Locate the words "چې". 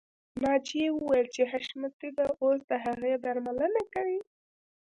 1.35-1.41